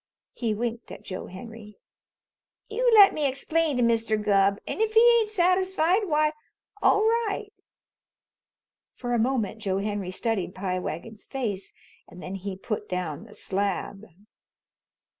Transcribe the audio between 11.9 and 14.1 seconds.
and then he put down the slab.